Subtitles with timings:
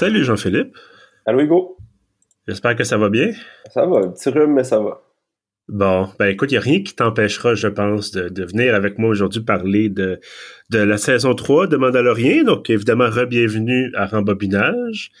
[0.00, 0.74] Salut Jean-Philippe.
[1.26, 1.76] Allô Hugo?
[2.48, 3.32] J'espère que ça va bien.
[3.68, 5.02] Ça va, un petit rhume, mais ça va.
[5.68, 9.10] Bon, ben écoute, il n'y a rien qui t'empêchera, je pense, de, venir avec moi
[9.10, 10.18] aujourd'hui parler de,
[10.70, 12.44] de la saison 3 de Mandalorian.
[12.44, 15.12] Donc, évidemment, re-bienvenue à Rembobinage.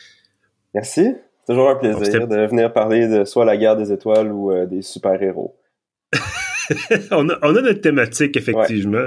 [0.72, 1.14] Merci.
[1.46, 4.80] Toujours un plaisir de venir parler de soit la guerre des étoiles ou euh, des
[4.80, 5.58] super-héros.
[7.10, 9.06] on, a, notre thématique, effectivement.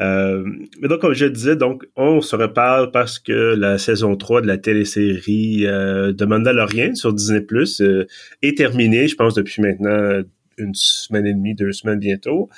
[0.00, 0.44] Euh,
[0.80, 4.46] mais donc, comme je disais, donc, on se reparle parce que la saison 3 de
[4.46, 8.06] la télésérie euh, de Mandalorian sur Disney Plus euh,
[8.42, 10.22] est terminée, je pense, depuis maintenant
[10.58, 12.48] une semaine et demie, deux semaines bientôt.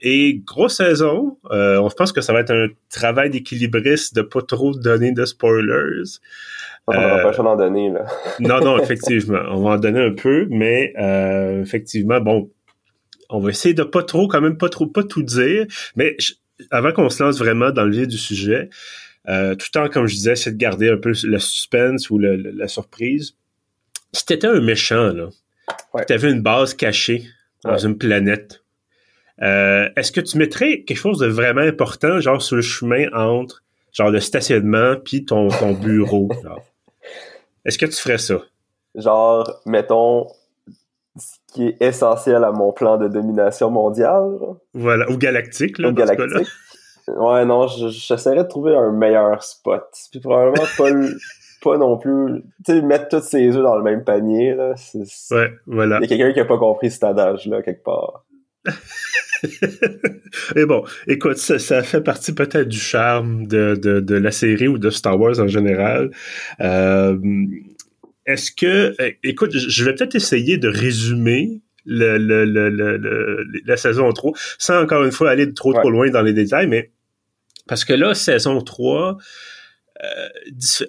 [0.00, 4.74] et grosse saison, on pense que ça va être un travail d'équilibriste de pas trop
[4.74, 6.18] donner de spoilers.
[6.86, 8.06] On va pas en donner, là.
[8.40, 9.42] non, non, effectivement.
[9.50, 10.94] On va en donner un peu, mais
[11.62, 12.50] effectivement, bon,
[13.34, 15.66] on va essayer de pas trop, quand même pas trop, pas tout dire,
[15.96, 16.16] mais
[16.70, 18.68] avant qu'on se lance vraiment dans le vif du sujet,
[19.28, 22.18] euh, tout le temps, comme je disais, c'est de garder un peu le suspense ou
[22.18, 23.36] la surprise.
[24.12, 25.28] Si t'étais un méchant, là,
[25.94, 26.04] ouais.
[26.06, 27.24] tu avais une base cachée
[27.64, 28.62] dans une planète,
[29.40, 33.62] euh, est-ce que tu mettrais quelque chose de vraiment important, genre sur le chemin entre
[33.92, 36.28] genre le stationnement puis ton, ton bureau?
[37.64, 38.40] Est-ce que tu ferais ça?
[38.96, 40.26] Genre, mettons,
[41.52, 44.38] qui est essentiel à mon plan de domination mondiale.
[44.74, 46.48] Voilà, ou galactique, là, ou galactique.
[47.08, 49.84] Ouais, non, j'essaierais de trouver un meilleur spot.
[50.10, 50.88] Puis probablement pas,
[51.62, 54.74] pas non plus, tu sais, mettre tous ses œufs dans le même panier, là.
[55.32, 55.98] ouais, voilà.
[55.98, 58.24] Il y a quelqu'un qui a pas compris cet adage-là, quelque part.
[60.56, 64.68] Et bon, écoute, ça, ça fait partie peut-être du charme de, de, de, la série
[64.68, 66.12] ou de Star Wars en général.
[66.60, 67.18] Euh,
[68.26, 74.12] est-ce que, euh, écoute, je vais peut-être essayer de résumer le, le, le, la saison
[74.12, 76.92] 3, sans encore une fois aller trop trop loin dans les détails, mais
[77.66, 79.18] parce que là, saison 3,
[80.04, 80.28] euh,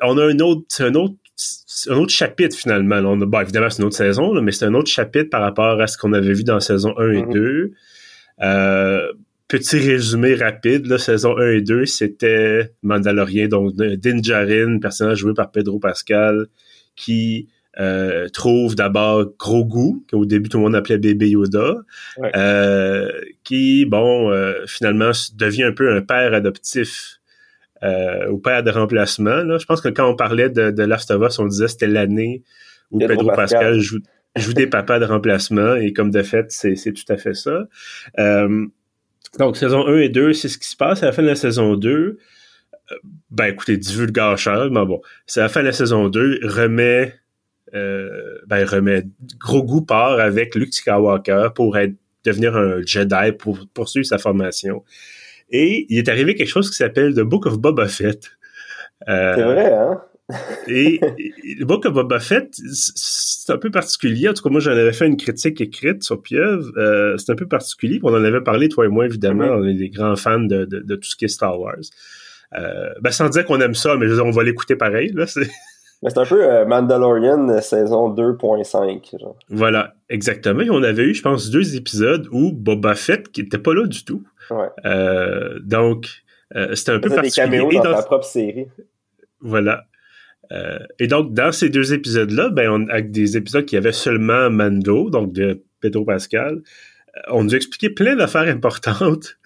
[0.02, 1.16] on a un autre, un autre,
[1.88, 2.98] un autre chapitre finalement.
[2.98, 5.80] On a, bon, évidemment, c'est une autre saison, mais c'est un autre chapitre par rapport
[5.82, 7.28] à ce qu'on avait vu dans saison 1 et 2.
[7.32, 7.72] Mm-hmm.
[8.42, 9.14] Euh,
[9.48, 15.34] petit résumé rapide, là, saison 1 et 2, c'était Mandalorian, donc Din Djarin, personnage joué
[15.34, 16.48] par Pedro Pascal,
[16.96, 17.48] qui
[17.80, 21.78] euh, trouve d'abord Grogu, qu'au début tout le monde appelait bébé Yoda,
[22.36, 23.12] euh,
[23.44, 27.20] qui, bon, euh, finalement devient un peu un père adoptif
[28.30, 29.44] ou père de remplacement.
[29.44, 29.58] Là.
[29.58, 31.88] Je pense que quand on parlait de, de Last of Us, on disait que c'était
[31.88, 32.42] l'année
[32.92, 34.00] où Pedro, Pascal, joue,
[34.38, 37.68] joue des papas de remplacement, et comme de fait, c'est tout à fait ça.
[39.38, 41.36] donc, saison 1 et 2, c'est ce qui se passe à la fin de la
[41.36, 42.20] saison 2
[43.32, 47.14] ben écoutez, divulgacheur, mais bon, c'est la fin de la saison 2, remet,
[47.74, 49.04] euh, ben remet
[49.40, 54.84] gros goût part avec Luke Skywalker pour être, devenir un Jedi, pour poursuivre sa formation.
[55.50, 58.32] Et il est arrivé quelque chose qui s'appelle The Book of Boba Fett.
[59.10, 60.02] Euh, c'est vrai, hein?
[60.68, 61.00] et,
[61.60, 64.30] le Book of Boba Fett, c'est un peu particulier.
[64.30, 66.72] En tout cas, moi, j'en avais fait une critique écrite sur Pieuvre.
[66.78, 68.00] Euh, c'est un peu particulier.
[68.04, 69.46] On en avait parlé, toi et moi, évidemment.
[69.46, 71.76] On est des grands fans de, de, de, tout ce qui est Star Wars.
[72.56, 75.12] Euh, ben, sans dire qu'on aime ça, mais je veux dire, on va l'écouter pareil.
[75.14, 75.50] Là, c'est...
[76.10, 79.20] c'est un peu euh, Mandalorian euh, saison 2.5.
[79.20, 79.36] Genre.
[79.50, 80.62] Voilà, exactement.
[80.62, 83.88] Et on avait eu, je pense, deux épisodes où Boba Fett qui était pas là
[83.88, 84.24] du tout.
[84.52, 84.68] Ouais.
[84.86, 86.08] Euh, donc,
[86.56, 87.46] euh, c'était un peu particulier.
[87.46, 88.68] des caméos dans, dans ta propre série.
[89.42, 89.86] Voilà.
[91.00, 95.10] et donc, dans ces deux épisodes-là, ben, on, avec des épisodes qui avaient seulement Mando,
[95.10, 96.62] donc de Pedro Pascal,
[97.28, 99.38] on nous a expliqué plein d'affaires importantes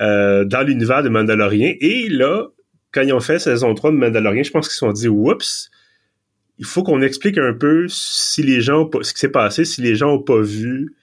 [0.00, 1.74] euh, dans l'univers de Mandalorian.
[1.80, 2.48] Et là,
[2.92, 5.70] quand ils ont fait saison 3 de Mandalorian, je pense qu'ils se sont dit, oups,
[6.58, 9.94] il faut qu'on explique un peu si les gens ce qui s'est passé, si les
[9.94, 10.96] gens ont pas vu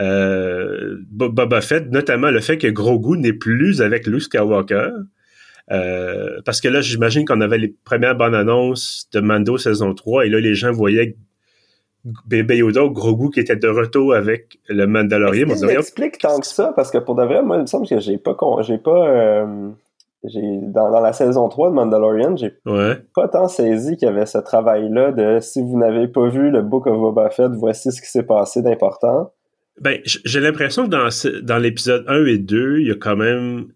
[0.00, 4.90] euh, Boba Fett, notamment le fait que Grogu n'est plus avec Luke Skywalker.
[5.70, 10.26] Euh, parce que là, j'imagine qu'on avait les premières bonnes annonces de Mando saison 3
[10.26, 11.16] et là, les gens voyaient
[12.26, 15.46] Bébé Yoda Grogu qui était de retour avec le Mandalorian.
[15.48, 17.98] Il explique tant que ça, parce que pour de vrai, moi, il me semble que
[17.98, 19.70] j'ai pas, j'ai pas, euh,
[20.24, 22.54] j'ai, dans, dans, la saison 3 de Mandalorian, j'ai
[23.14, 26.62] pas tant saisi qu'il y avait ce travail-là de si vous n'avez pas vu le
[26.62, 29.32] Book of Boba Fett, voici ce qui s'est passé d'important.
[29.80, 31.08] Ben, j'ai l'impression que dans,
[31.42, 33.68] dans l'épisode 1 et 2, il y a quand même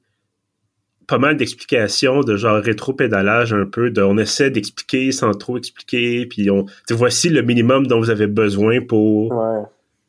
[1.09, 6.27] pas mal d'explications de genre rétro-pédalage un peu, de on essaie d'expliquer sans trop expliquer,
[6.27, 9.35] puis on voici le minimum dont vous avez besoin pour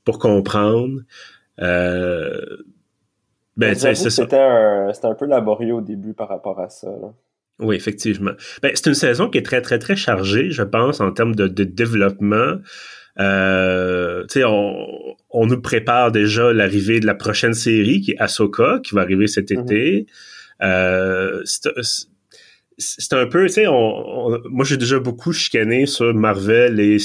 [0.04, 1.02] pour comprendre.
[1.62, 2.58] Euh,
[3.58, 6.90] ben, c'est C'était un, un, peu laborieux au début par rapport à ça.
[7.60, 8.32] Oui, effectivement.
[8.62, 11.48] Ben, c'est une saison qui est très, très, très chargée, je pense, en termes de,
[11.48, 12.56] de développement.
[13.20, 18.96] Euh, on, on nous prépare déjà l'arrivée de la prochaine série qui est Ahsoka, qui
[18.96, 19.64] va arriver cet mm-hmm.
[19.64, 20.08] été.
[20.62, 21.42] Euh,
[22.78, 26.98] c'est un peu, tu sais, moi j'ai déjà beaucoup chicané sur Marvel et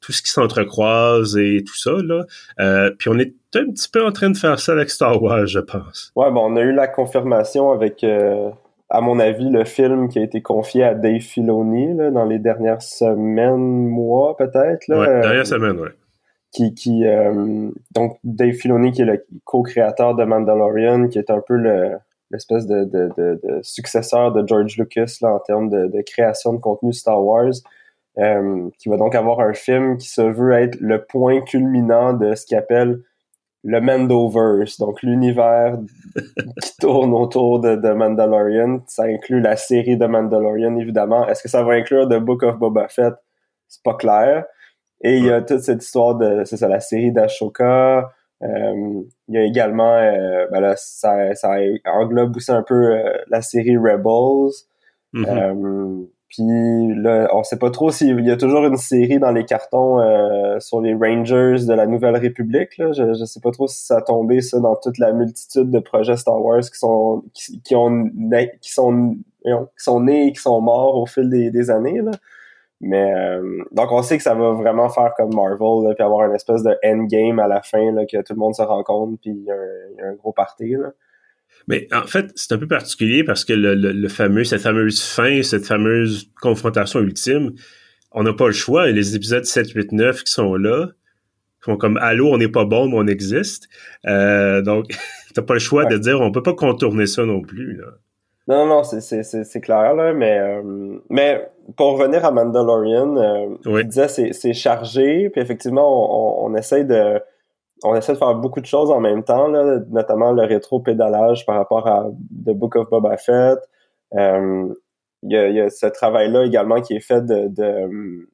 [0.00, 2.24] tout ce qui s'entrecroise et tout ça, là.
[2.58, 5.46] Euh, puis on est un petit peu en train de faire ça avec Star Wars,
[5.46, 6.10] je pense.
[6.16, 8.50] Ouais, bon, on a eu la confirmation avec, euh,
[8.88, 12.38] à mon avis, le film qui a été confié à Dave Filoni là, dans les
[12.38, 14.88] dernières semaines, mois peut-être.
[14.88, 15.90] Là, ouais, dernière semaine, ouais.
[16.52, 17.04] Qui, qui
[17.94, 21.92] donc Dave Filoni qui est le co-créateur de Mandalorian, qui est un peu le
[22.30, 26.92] l'espèce de, de, de, successeur de George Lucas là, en termes de, création de contenu
[26.92, 27.52] Star Wars,
[28.18, 32.34] euh, qui va donc avoir un film qui se veut être le point culminant de
[32.34, 33.00] ce qu'il appelle
[33.62, 35.78] le Mandoverse, donc l'univers
[36.62, 38.80] qui tourne autour de, de, Mandalorian.
[38.86, 41.28] Ça inclut la série de Mandalorian, évidemment.
[41.28, 43.14] Est-ce que ça va inclure The Book of Boba Fett?
[43.68, 44.46] C'est pas clair.
[45.02, 48.12] Et il y a toute cette histoire de, c'est ça, la série d'Ashoka,
[48.42, 53.42] il y a également, euh, ben là, ça, ça, englobe aussi un peu euh, la
[53.42, 54.52] série Rebels.
[55.14, 56.06] Mm-hmm.
[56.28, 56.44] Puis
[57.02, 59.98] là, on sait pas trop s'il y a toujours une série dans les cartons
[60.60, 62.78] sur les Rangers de la Nouvelle République.
[62.78, 62.92] Là.
[62.92, 65.80] Je, je sais pas trop si ça a tombé ça dans toute la multitude de
[65.80, 68.08] projets Star Wars qui sont qui, qui ont
[68.60, 72.00] qui sont qui sont nés et qui sont morts au fil des, des années.
[72.00, 72.12] Là.
[72.80, 76.26] Mais euh, donc on sait que ça va vraiment faire comme Marvel, là, puis avoir
[76.26, 79.32] une espèce de endgame à la fin, là, que tout le monde se rencontre, puis
[79.32, 80.70] il y, a un gros party.
[80.70, 80.92] Là.
[81.68, 85.42] Mais en fait, c'est un peu particulier parce que le, le, fameux, cette fameuse fin,
[85.42, 87.52] cette fameuse confrontation ultime,
[88.12, 88.88] on n'a pas le choix.
[88.90, 90.88] Les épisodes 7, 8, 9 qui sont là
[91.60, 93.68] font comme Allô, on n'est pas bon, mais on existe.
[94.06, 94.86] Euh, donc,
[95.34, 97.76] t'as pas le choix de dire on peut pas contourner ça non plus.
[97.76, 97.86] Là.
[98.48, 103.84] Non, non, c'est clair, là, mais, euh, mais pour revenir à Mandalorian, euh, oui.
[103.84, 107.20] disais c'est chargé, puis effectivement, on, on, essaie de
[107.84, 111.56] on essaie de faire beaucoup de choses en même temps, là, notamment le rétro-pédalage par
[111.56, 112.10] rapport à
[112.44, 113.58] The Book of Boba Fett.
[114.14, 114.74] Euh,
[115.22, 118.28] il y, a, y, a, ce travail-là également qui est fait de, de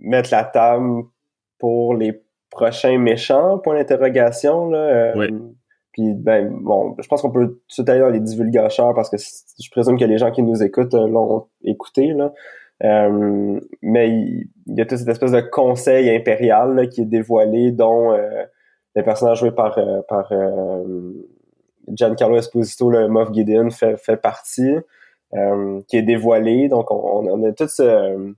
[0.00, 1.04] mettre la table
[1.58, 2.20] pour les
[2.50, 4.68] prochains méchants, point d'interrogation.
[4.68, 5.28] Là, oui.
[5.94, 9.96] Puis, ben, bon, je pense qu'on peut tout dans les divulgateurs parce que je présume
[9.96, 12.32] que les gens qui nous écoutent euh, l'ont écouté, là.
[12.82, 18.12] Euh, mais il, y a toute cette espèce de conseil impérial qui est dévoilé, dont
[18.12, 18.42] euh,
[18.96, 20.32] le personnage joué par, euh, par
[21.88, 24.74] Giancarlo Esposito, le Moff Gideon, fait, fait partie,
[25.88, 26.68] qui est dévoilé.
[26.68, 28.34] Donc, on, on a tout ce,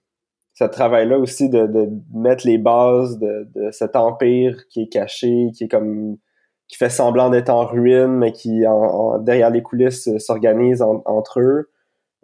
[0.52, 5.50] ce travail-là aussi de, de mettre les bases de, de cet empire qui est caché,
[5.54, 6.18] qui est comme
[6.68, 11.40] qui fait semblant d'être en ruine, mais qui, en, derrière les coulisses, euh, s'organise entre
[11.40, 11.70] eux.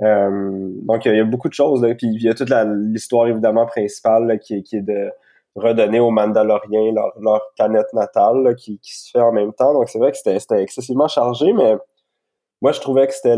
[0.03, 1.83] Euh, donc, il y, a beaucoup de choses.
[1.83, 1.95] Là.
[1.95, 5.11] Puis, il y a toute l'histoire, évidemment, principale qui, qui, est de
[5.55, 9.75] redonner aux Mandaloriens leur, leur planète natale qui, qui, se fait en même temps.
[9.75, 11.77] Donc, c'est vrai que c'était excessivement chargé, mais
[12.63, 13.37] moi, je trouvais que c'était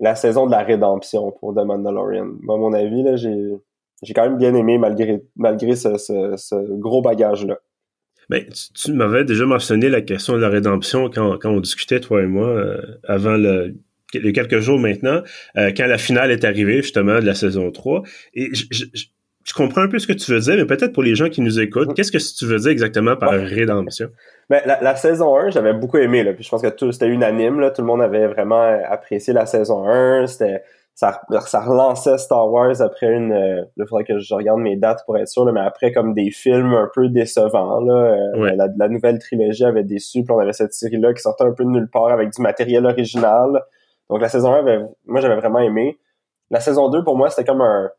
[0.00, 2.28] la saison de la rédemption pour The Mandalorian.
[2.40, 3.54] Moi, à mon avis, là, j'ai
[4.02, 7.58] j'ai quand même bien aimé malgré malgré ce, ce, ce gros bagage-là.
[8.28, 8.44] Ben,
[8.74, 12.26] tu, m'avais déjà mentionné la question de la rédemption quand, quand on discutait, toi et
[12.26, 13.74] moi, euh, avant le,
[14.14, 15.22] les quelques jours maintenant,
[15.56, 18.02] euh, quand la finale est arrivée, justement, de la saison 3.
[18.34, 21.14] Et je, je, comprends un peu ce que tu veux dire, mais peut-être pour les
[21.14, 24.10] gens qui nous écoutent, qu'est-ce que tu veux dire exactement par rédemption?
[24.50, 27.08] Ben, la, la, saison 1, j'avais beaucoup aimé, là, puis je pense que tout c'était
[27.08, 30.62] unanime, là, tout le monde avait vraiment apprécié la saison 1, c'était
[30.98, 35.04] ça, ça relançait Star Wars après une euh, il faudrait que je regarde mes dates
[35.06, 38.88] pour être sûr mais après comme des films un peu décevants là euh, la, la,
[38.88, 41.68] nouvelle trilogie avait déçu puis on avait cette série là qui sortait un peu de
[41.70, 43.62] nulle part avec du matériel original.
[44.10, 46.00] Donc la saison 1 avait, moi j'avais vraiment aimé.
[46.50, 47.90] La saison 2 pour moi c'était comme un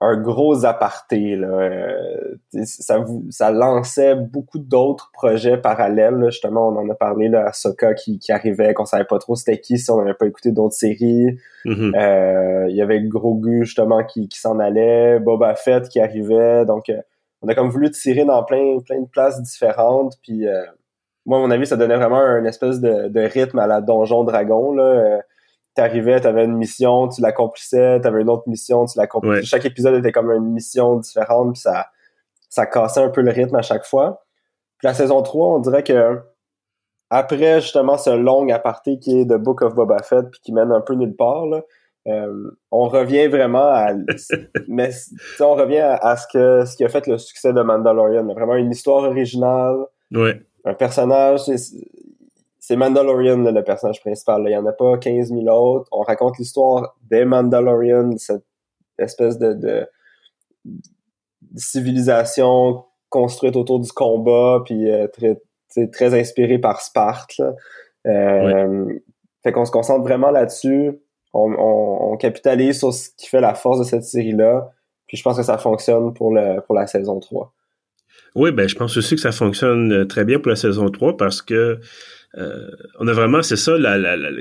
[0.00, 1.36] un gros aparté.
[1.36, 1.48] Là.
[1.48, 6.24] Euh, ça, ça lançait beaucoup d'autres projets parallèles.
[6.26, 9.34] Justement, on en a parlé là, à Soka qui, qui arrivait, qu'on savait pas trop
[9.34, 11.38] c'était qui si on n'avait pas écouté d'autres séries.
[11.64, 11.96] Mm-hmm.
[11.96, 16.64] Euh, il y avait Grogu justement qui, qui s'en allait, Boba Fett qui arrivait.
[16.64, 17.00] Donc, euh,
[17.42, 20.14] on a comme voulu tirer dans plein, plein de places différentes.
[20.22, 20.44] Puis,
[21.24, 24.24] moi, à mon avis, ça donnait vraiment un espèce de, de rythme à la Donjon
[24.24, 24.72] Dragon.
[24.72, 25.20] Là
[25.78, 29.44] t'arrivais, t'avais une mission, tu l'accomplissais, t'avais une autre mission, tu l'accomplissais.
[29.44, 31.86] Chaque épisode était comme une mission différente, puis ça,
[32.48, 34.24] ça cassait un peu le rythme à chaque fois.
[34.78, 36.18] Puis la saison 3, on dirait que
[37.10, 40.72] après justement ce long aparté qui est The Book of Boba Fett puis qui mène
[40.72, 41.62] un peu nulle part, là,
[42.08, 43.92] euh, on revient vraiment à
[44.68, 44.90] mais
[45.40, 48.26] on revient à, ce que ce qui a fait le succès de Mandalorian.
[48.26, 49.76] Vraiment une histoire originale.
[50.64, 51.40] Un personnage,
[52.68, 54.42] c'est Mandalorian, le personnage principal.
[54.44, 55.88] Il n'y en a pas 15 000 autres.
[55.90, 58.44] On raconte l'histoire des Mandalorians, cette
[58.98, 59.88] espèce de,
[61.56, 65.40] civilisation construite autour du combat, puis euh, très,
[65.86, 67.40] très inspirée par Sparte.
[68.06, 68.98] Euh,
[69.42, 71.00] fait qu'on se concentre vraiment là-dessus.
[71.32, 74.72] on, capitalise sur ce qui fait la force de cette série-là.
[75.06, 77.50] Puis je pense que ça fonctionne pour, le, pour la saison 3.
[78.34, 81.16] Oui, ben je pense aussi que ça fonctionne euh, très bien pour la saison 3
[81.16, 81.80] parce que
[82.36, 83.72] euh, on a vraiment, c'est ça,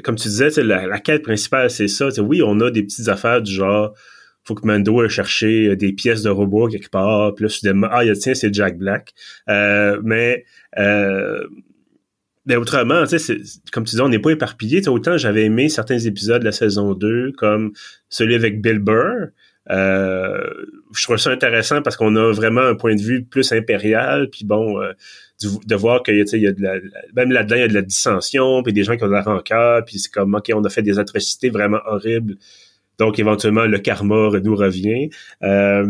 [0.03, 2.10] comme tu disais, la, la quête principale, c'est ça.
[2.20, 3.94] Oui, on a des petites affaires du genre
[4.44, 8.03] faut que Mando aille chercher des pièces de robot quelque part, puis là, soudainement, ah,
[8.13, 9.13] tiens, c'est Jack Black.
[9.48, 10.46] mais
[12.48, 13.38] mais autrement, tu sais,
[13.74, 14.88] comme tu dis, on n'est pas éparpillé.
[14.88, 17.74] Autant j'avais aimé certains épisodes de la saison 2, comme
[18.10, 19.27] celui avec Bill Burr.
[19.70, 20.50] Euh,
[20.96, 24.46] je trouve ça intéressant parce qu'on a vraiment un point de vue plus impérial, puis
[24.46, 24.82] bon,
[25.41, 26.75] de voir qu'il y a de la,
[27.15, 29.22] même là-dedans, il y a de la dissension, puis des gens qui ont de la
[29.22, 32.36] rancœur, puis c'est comme, OK, on a fait des atrocités vraiment horribles,
[32.98, 35.10] donc éventuellement, le karma nous revient.
[35.44, 35.86] Euh,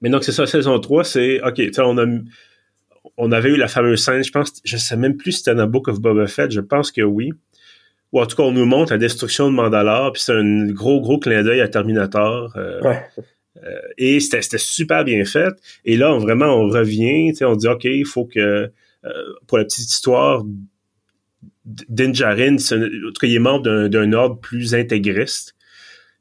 [0.00, 2.06] mais donc, c'est ça, saison 3, c'est, OK, tu sais, on a
[3.16, 5.66] on avait eu la fameuse scène, je pense, je sais même plus si c'était dans
[5.66, 7.32] Book of Boba Fett, je pense que oui.
[8.12, 11.00] Ou en tout cas, on nous montre la destruction de Mandalore, puis c'est un gros,
[11.00, 12.52] gros clin d'œil à Terminator.
[12.56, 13.22] Euh, euh,
[13.98, 15.52] et c'était super bien fait.
[15.84, 18.70] Et là, on, vraiment, on revient, on dit, OK, il faut que,
[19.04, 20.44] euh, pour la petite histoire,
[21.64, 25.54] Dinjarin, en tout cas, il est membre d'un ordre plus intégriste.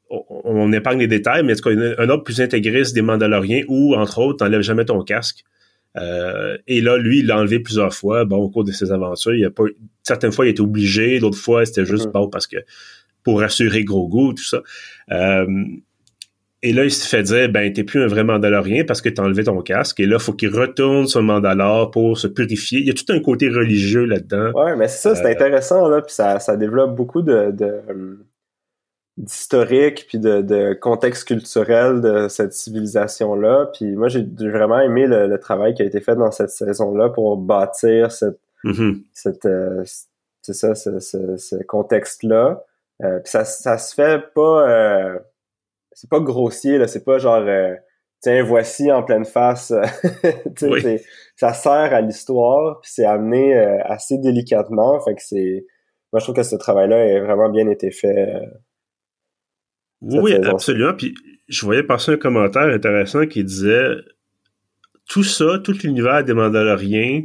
[0.10, 3.63] On, on, épargne les détails, mais en tout cas, un ordre plus intégriste des Mandaloriens
[3.67, 5.43] où, entre autres, t'enlèves jamais ton casque.
[5.98, 9.33] Euh, et là, lui, il l'a enlevé plusieurs fois, bon, au cours de ses aventures.
[9.33, 9.63] Il a pas,
[10.03, 12.12] certaines fois, il était obligé, d'autres fois, c'était juste mm-hmm.
[12.12, 12.57] bon parce que
[13.24, 14.62] pour rassurer Grogu, tout ça.
[15.12, 15.45] Euh,
[16.63, 19.24] et là, il se fait dire, ben, t'es plus un vrai Mandalorien parce que t'as
[19.24, 20.00] enlevé ton casque.
[20.00, 22.80] Et là, il faut qu'il retourne sur Mandalore pour se purifier.
[22.80, 24.51] Il y a tout un côté religieux là-dedans.
[24.53, 28.20] Ouais, mais c'est ça, c'est euh, intéressant, là, puis ça, ça développe beaucoup de, de
[29.18, 33.70] d'historique puis de, contexte culturel de cette civilisation-là.
[33.74, 37.38] Puis moi, j'ai vraiment aimé le, travail qui a été fait dans cette saison-là pour
[37.38, 39.01] bâtir cette, mm-hmm.
[39.13, 39.84] cette euh,
[40.41, 42.63] c'est ça, ce, contexte-là.
[43.03, 45.20] Euh, puis ça, ça se fait pas euh,
[45.93, 47.45] c'est pas grossier, là, c'est pas genre
[48.21, 49.74] tiens, voici en pleine face.
[51.36, 55.00] Ça sert à l'histoire, puis c'est amené assez délicatement.
[55.01, 55.65] Fait que c'est.
[56.13, 58.41] Moi, je trouve que ce travail-là a vraiment bien été fait
[60.01, 60.93] oui, absolument.
[60.93, 61.13] Puis
[61.48, 63.95] je voyais passer un commentaire intéressant qui disait
[65.07, 67.24] tout ça, tout l'univers des Mandaloriens,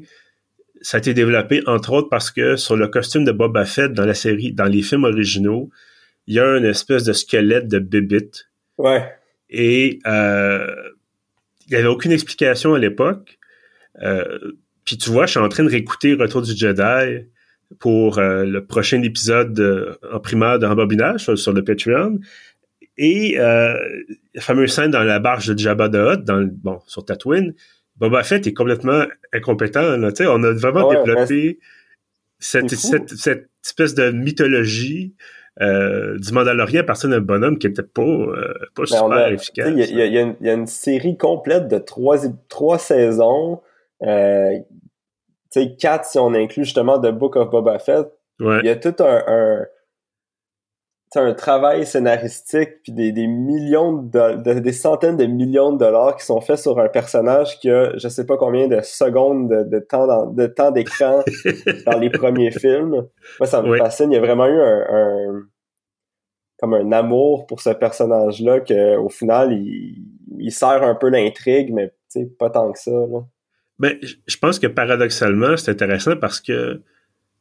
[0.82, 4.04] ça a été développé entre autres parce que sur le costume de Boba Fett dans
[4.04, 5.70] la série, dans les films originaux,
[6.26, 8.30] il y a une espèce de squelette de Bibit.
[8.78, 9.12] Ouais.
[9.50, 10.66] Et euh,
[11.66, 13.38] il n'y avait aucune explication à l'époque.
[14.02, 14.38] Euh,
[14.85, 17.26] puis tu vois, je suis en train de réécouter Retour du Jedi
[17.78, 22.18] pour euh, le prochain épisode en primaire de rembobinage sur le Patreon.
[22.99, 27.54] Et la fameuse scène dans la barge de Jabba the Hutt, dans, bon, sur Tatooine,
[27.97, 29.97] Boba Fett est complètement incompétent.
[29.97, 31.59] Là, on a vraiment développé
[32.38, 35.14] cette, cette, cette, espèce de mythologie
[35.62, 39.68] euh, du Mandalorian à partir d'un bonhomme qui n'était pas, euh, pas ben, super efficace.
[39.70, 43.60] Il y, y, y, a une série complète de trois, trois saisons.
[44.02, 44.58] Euh,
[45.78, 48.06] quatre si on inclut justement The Book of Boba Fett.
[48.40, 49.66] Il y a tout un, un
[51.14, 56.26] un travail scénaristique puis des, des millions de, des centaines de millions de dollars qui
[56.26, 60.26] sont faits sur un personnage qui a je sais pas combien de secondes de, temps
[60.26, 61.22] de temps d'écran
[61.86, 63.06] dans les premiers films.
[63.38, 65.42] Moi ça me fascine, il y a vraiment eu un,
[66.58, 70.04] comme un amour pour ce personnage là que au final il,
[70.38, 71.92] il sert un peu l'intrigue mais
[72.38, 73.20] pas tant que ça là.
[73.78, 76.76] Ben, je pense que paradoxalement, c'est intéressant parce que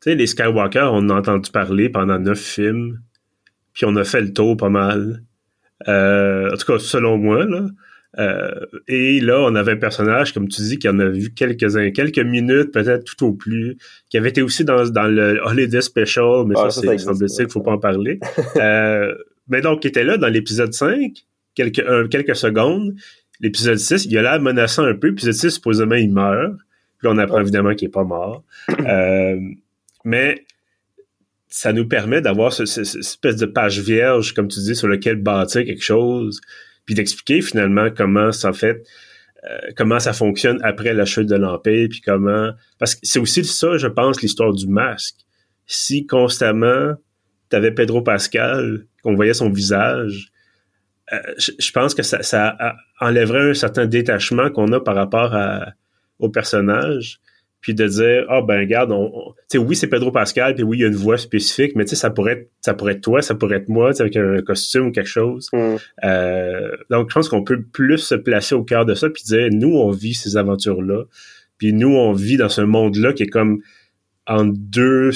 [0.01, 2.99] tu sais les Skywalker, on a entendu parler pendant neuf films
[3.75, 5.21] puis on a fait le tour pas mal.
[5.87, 7.67] Euh, en tout cas, selon moi, là.
[8.17, 11.91] Euh, et là, on avait un personnage, comme tu dis, qui en a vu quelques-uns,
[11.91, 13.77] quelques minutes, peut-être tout au plus,
[14.09, 17.61] qui avait été aussi dans, dans le Holiday Special, mais ça, c'est semble qu'il faut
[17.61, 18.21] pas en parler.
[18.55, 19.13] euh,
[19.49, 21.11] mais donc, qui était là dans l'épisode 5,
[21.55, 22.95] quelques, quelques secondes.
[23.41, 25.09] L'épisode 6, il a l'air menaçant un peu.
[25.09, 26.53] L'épisode 6, supposément, il meurt.
[26.99, 28.43] Puis on apprend évidemment qu'il est pas mort.
[28.87, 29.37] Euh,
[30.03, 30.45] mais
[31.55, 35.63] ça nous permet d'avoir cette espèce de page vierge, comme tu dis, sur lequel bâtir
[35.63, 36.41] quelque chose,
[36.83, 38.83] puis d'expliquer finalement comment ça fait,
[39.49, 42.51] euh, comment ça fonctionne après la chute de l'Empire, puis comment...
[42.77, 45.15] Parce que c'est aussi ça, je pense, l'histoire du masque.
[45.65, 46.95] Si constamment,
[47.49, 50.33] tu avais Pedro Pascal, qu'on voyait son visage,
[51.13, 55.71] euh, je, pense que ça, ça enlèverait un certain détachement qu'on a par rapport à,
[56.19, 57.21] au personnage
[57.65, 60.81] puis de dire ah ben regarde on, sais oui c'est Pedro Pascal puis oui il
[60.81, 63.23] y a une voix spécifique mais tu sais ça pourrait être ça pourrait être toi
[63.23, 65.75] ça pourrait être moi avec un costume ou quelque chose mm.
[66.03, 69.47] euh, donc je pense qu'on peut plus se placer au cœur de ça puis dire
[69.51, 71.05] nous on vit ces aventures là
[71.57, 73.63] puis nous on vit dans ce monde là qui est comme
[74.27, 75.09] en deux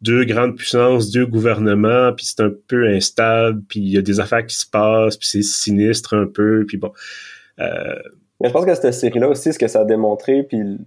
[0.00, 4.18] deux grandes puissances, deux gouvernements, puis c'est un peu instable, puis il y a des
[4.18, 6.90] affaires qui se passent, puis c'est sinistre un peu, puis bon.
[7.58, 7.98] Euh,
[8.40, 10.78] Mais je pense que cette série-là aussi, ce que ça a démontré, puis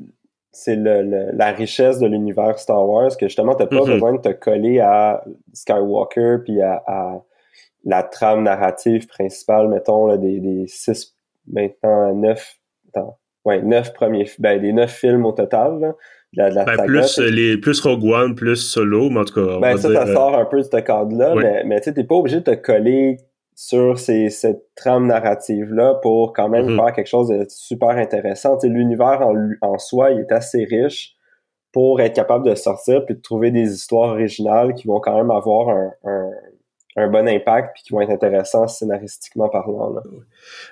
[0.53, 3.93] c'est le, la richesse de l'univers Star Wars, que justement, t'as pas mm-hmm.
[3.93, 7.22] besoin de te coller à Skywalker, puis à,
[7.83, 11.17] la trame narrative principale, mettons, des, des six,
[11.51, 15.95] maintenant neuf, attends, ouais, neuf premiers, ben, des neuf films au total,
[16.36, 19.60] ben, plus, les, plus Rogue One, plus Solo, mais en tout cas.
[19.60, 22.03] Ben, ça, ça euh, sort un peu de ce cadre-là, mais, mais tu sais, t'es
[22.03, 23.17] pas obligé de te coller
[23.65, 26.75] sur ces, cette trame narrative-là pour quand même mm-hmm.
[26.75, 28.58] faire quelque chose de super intéressant.
[28.62, 31.15] L'univers en, en soi, il est assez riche
[31.72, 35.32] pour être capable de sortir puis de trouver des histoires originales qui vont quand même
[35.32, 36.29] avoir un, un
[36.95, 39.95] un bon impact puis qui vont être intéressants scénaristiquement parlant.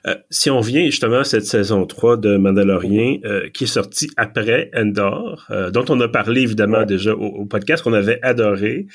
[0.05, 4.09] Euh, si on vient justement à cette saison 3 de Mandalorian euh, qui est sortie
[4.17, 8.87] après Endor, euh, dont on a parlé évidemment déjà au, podcast qu'on avait adoré,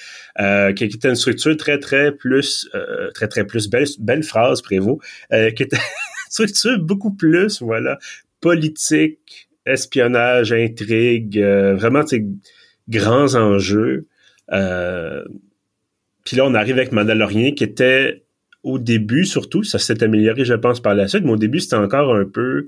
[0.76, 2.70] qui, était une structure très très plus
[3.14, 7.98] très très plus belle belle phrase Prévost, qui était une structure beaucoup plus voilà
[8.40, 12.04] politique, espionnage, intrigue, vraiment
[12.88, 14.06] grands enjeux.
[14.52, 15.24] Euh,
[16.26, 18.24] puis là, on arrive avec Mandalorian qui était
[18.64, 21.76] au début, surtout, ça s'est amélioré, je pense, par la suite, mais au début, c'était
[21.76, 22.66] encore un peu,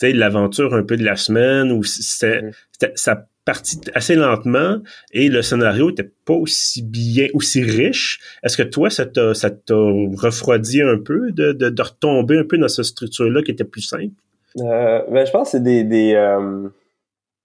[0.00, 2.50] tu sais, l'aventure un peu de la semaine où c'était,
[2.96, 4.78] ça partit assez lentement
[5.12, 8.20] et le scénario était pas aussi bien, aussi riche.
[8.42, 12.58] Est-ce que toi, ça t'a, ça t'a refroidi un peu de, de, retomber un peu
[12.58, 14.14] dans cette structure-là qui était plus simple?
[14.58, 16.68] Euh, ben, je pense que c'est des, des euh,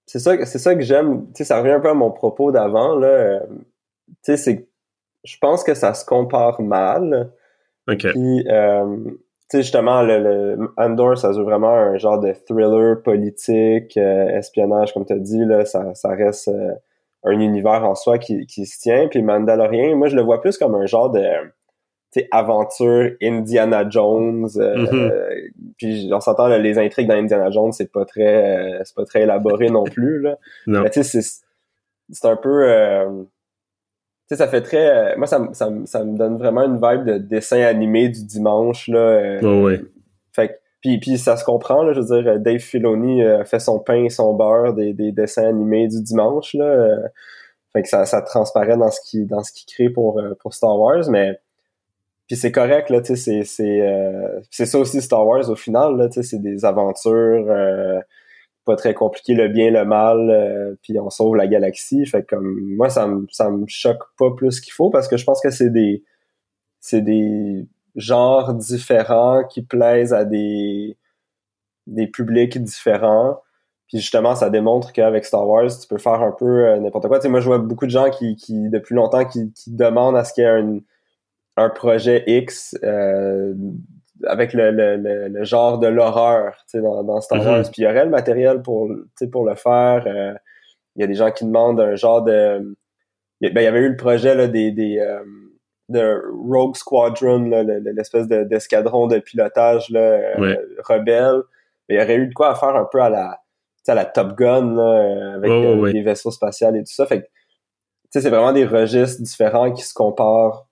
[0.06, 1.26] c'est ça, c'est ça que j'aime.
[1.26, 3.08] Tu sais, ça revient un peu à mon propos d'avant là.
[3.08, 3.40] Euh,
[4.06, 4.66] tu sais, c'est
[5.26, 7.30] je pense que ça se compare mal.
[7.88, 8.06] OK.
[8.12, 13.02] Puis, euh, tu sais, justement, le, le, Andor, ça joue vraiment un genre de thriller
[13.02, 16.72] politique, euh, espionnage, comme tu as dit, là, ça, ça reste euh,
[17.24, 19.08] un univers en soi qui, qui se tient.
[19.08, 21.22] Puis Mandalorian, moi, je le vois plus comme un genre de
[22.30, 24.46] aventure Indiana Jones.
[24.46, 25.50] Mm-hmm.
[25.76, 29.68] puis on s'entend, les intrigues dans Indiana Jones, c'est pas très c'est pas très élaboré
[29.68, 30.22] non plus.
[30.22, 30.38] Là.
[30.66, 30.80] Non.
[30.80, 32.64] Mais tu sais, c'est un peu
[33.26, 33.35] tu
[34.28, 34.88] sais, ça fait très.
[34.88, 38.88] Euh, moi, ça, ça, ça, me donne vraiment une vibe de dessin animé du dimanche.
[38.88, 39.80] Là, euh, ouais.
[40.32, 43.80] Fait puis, puis ça se comprend, là, je veux dire, Dave Filoni euh, fait son
[43.80, 46.54] pain et son beurre des, des dessins animés du dimanche.
[46.54, 46.96] Là,
[47.72, 50.78] fait que ça, ça transparaît dans ce qui dans ce qu'il crée pour, pour Star
[50.78, 51.40] Wars, mais
[52.26, 55.96] puis c'est correct, là, tu sais, c'est, c'est, c'est ça aussi Star Wars au final,
[55.96, 57.46] là, tu sais, c'est des aventures
[58.66, 62.04] pas très compliqué, le bien, le mal, euh, puis on sauve la galaxie.
[62.04, 65.24] Fait comme moi, ça me ça me choque pas plus qu'il faut parce que je
[65.24, 66.04] pense que c'est des
[66.80, 70.98] c'est des genres différents qui plaisent à des
[71.86, 73.40] des publics différents.
[73.88, 77.18] Puis justement, ça démontre qu'avec Star Wars, tu peux faire un peu euh, n'importe quoi.
[77.20, 80.16] Tu sais, moi, je vois beaucoup de gens qui, qui depuis longtemps, qui, qui demandent
[80.16, 80.80] à ce qu'il y ait un,
[81.56, 83.54] un projet X euh,
[84.24, 87.44] avec le, le, le, genre de l'horreur dans, dans Star.
[87.44, 87.62] Wars.
[87.62, 88.90] Puis il y aurait le matériel pour,
[89.30, 90.04] pour le faire.
[90.06, 90.34] Euh,
[90.94, 92.76] il y a des gens qui demandent un genre de...
[93.40, 95.22] Ben, il y avait eu le projet là, des, des euh,
[95.88, 97.50] de Rogue Squadron,
[97.94, 101.42] l'espèce d'escadron de, pilotage là, euh, rebelle.
[101.88, 103.40] il y aurait eu de quoi à faire un peu à la,
[103.86, 107.06] à la Top Gun là, avec des vaisseaux spatials et tout ça.
[107.06, 107.30] Fait
[108.10, 110.66] c'est vraiment des registres différents qui se comparent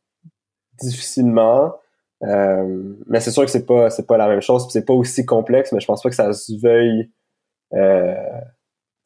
[0.81, 1.77] difficilement.
[2.25, 5.27] Euh, mais c'est sûr que c'est pas c'est pas la même chose, c'est pas aussi
[5.27, 7.11] complexe, mais je pense pas que ça se veuille
[7.75, 8.15] euh,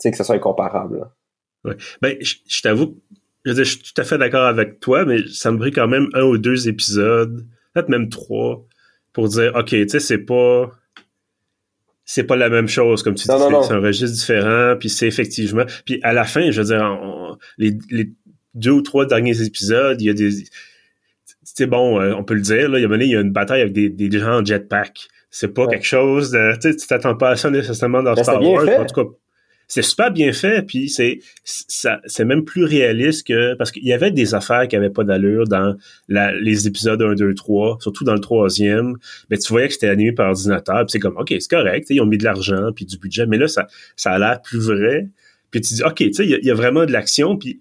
[0.04, 1.08] que ce soit comparable.
[1.64, 1.76] Ouais.
[2.00, 2.96] Ben, je, t'avoue,
[3.44, 6.22] je, suis tout à fait d'accord avec toi, mais ça me brille quand même un
[6.22, 8.64] ou deux épisodes, peut-être même trois,
[9.12, 10.70] pour dire ok, tu sais, c'est pas
[12.04, 15.64] c'est pas la même chose, comme tu dis, c'est un registre différent, puis c'est effectivement.
[15.84, 18.12] Puis à la fin, je veux dire, les, les
[18.54, 20.44] deux ou trois derniers épisodes, il y a des
[21.58, 23.32] c'est bon, euh, on peut le dire, là, il y a, il y a une
[23.32, 25.08] bataille avec des, des gens en jetpack.
[25.28, 28.68] C'est pas quelque chose de, tu t'attends pas à ça nécessairement dans ben, Star Wars.
[28.78, 29.10] En tout cas,
[29.66, 33.92] c'est super bien fait, puis c'est ça, c'est même plus réaliste que parce qu'il y
[33.92, 38.04] avait des affaires qui avaient pas d'allure dans la, les épisodes 1, 2, 3, surtout
[38.04, 38.94] dans le troisième.
[39.28, 42.00] Mais tu voyais que c'était animé par ordinateur, puis c'est comme ok, c'est correct, ils
[42.00, 43.66] ont mis de l'argent puis du budget, mais là ça,
[43.96, 45.08] ça a l'air plus vrai.
[45.50, 47.58] Puis tu dis ok, tu sais, il y, a vraiment de l'action, puis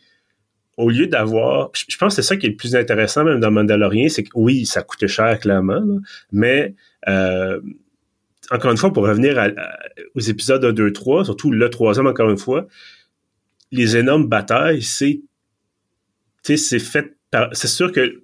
[0.78, 3.52] au lieu d'avoir, je pense que c'est ça qui est le plus intéressant même dans
[3.52, 5.84] Mandalorian, c'est que oui, ça coûtait cher clairement,
[6.32, 6.76] mais
[7.08, 7.60] euh,
[8.52, 9.54] encore une fois, pour revenir
[10.16, 12.68] aux épisodes 1, 2, 3, surtout le troisième encore une fois,
[13.72, 15.22] les énormes batailles, c'est
[16.44, 17.18] c'est fait
[17.52, 18.22] c'est sûr que,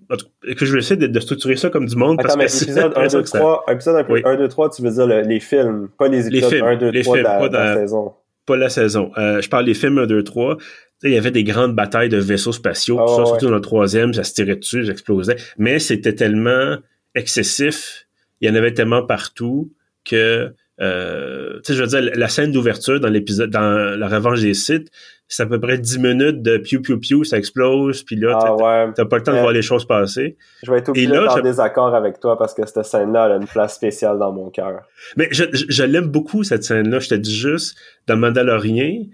[0.54, 2.22] que je vais essayer de, structurer ça comme du monde.
[2.22, 5.40] Attends, parce mais épisode 1, 2, 3, épisode 1, 2, 3, tu veux dire les
[5.42, 8.14] films, pas les épisodes 1, 2, 3 de la, saison.
[8.46, 9.12] Pas la saison.
[9.18, 10.58] Euh, je parle des films 1, 2, 3.
[11.04, 13.00] Il y avait des grandes batailles de vaisseaux spatiaux.
[13.00, 15.36] Ah, ça, surtout dans le troisième, ça se tirait dessus, j'explosais.
[15.58, 16.78] Mais c'était tellement
[17.16, 18.08] excessif,
[18.42, 19.72] il y en avait tellement partout
[20.06, 24.42] que euh, tu sais, je veux dire, la scène d'ouverture dans l'épisode, dans La Revanche
[24.42, 24.90] des Sites,
[25.28, 28.92] c'est à peu près 10 minutes de piou piou piou, ça explose, puis là, ah,
[28.96, 30.38] t'as pas le temps de voir les choses passer.
[30.64, 33.36] Je vais être obligé d'être en désaccord avec toi parce que cette scène-là, elle a
[33.38, 34.82] une place spéciale dans mon cœur.
[35.16, 37.00] Mais je, je, l'aime beaucoup, cette scène-là.
[37.00, 39.06] Je te dis juste, dans Mandalorian,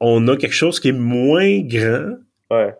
[0.00, 2.16] on a quelque chose qui est moins grand.
[2.50, 2.74] Ouais.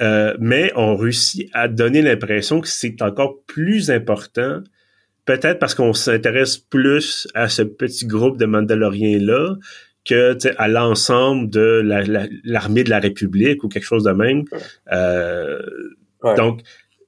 [0.00, 4.60] Euh, mais on réussit à donner l'impression que c'est encore plus important
[5.24, 9.56] peut-être parce qu'on s'intéresse plus à ce petit groupe de Mandaloriens-là
[10.04, 11.82] que à l'ensemble de
[12.44, 14.44] l'armée de la République ou quelque chose de même.
[14.92, 15.60] Euh,
[16.36, 16.60] donc,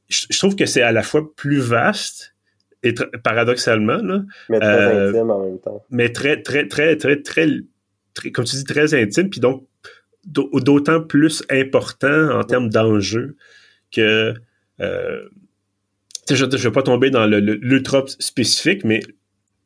[0.09, 2.35] je, trouve que c'est à la fois plus vaste
[2.83, 5.85] et paradoxalement, là, mais très euh, intime en même temps.
[5.91, 7.49] Mais très, très, très, très, très,
[8.15, 9.67] très comme tu dis, très intime, puis donc
[10.25, 13.37] d'autant plus important en termes d'enjeux
[13.93, 14.35] que
[14.81, 15.29] euh,
[16.35, 19.01] je ne vais pas tomber dans l'ultra spécifique, mais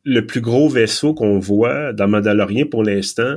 [0.05, 3.37] le plus gros vaisseau qu'on voit dans Mandalorian pour l'instant,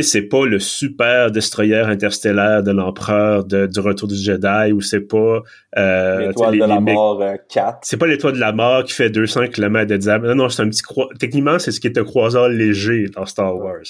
[0.00, 5.42] c'est pas le super destroyer interstellaire de l'empereur du retour du Jedi ou c'est pas
[5.76, 7.68] euh, l'étoile de la mort 4.
[7.68, 10.34] Euh, c'est pas l'étoile de la mort qui fait 200 km de diamètre.
[10.34, 10.82] Non, non, c'est un petit
[11.18, 13.82] techniquement c'est ce qui est un croiseur léger dans Star Wars.